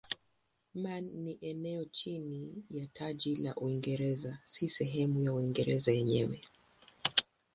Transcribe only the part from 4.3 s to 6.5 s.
si sehemu ya Uingereza yenyewe.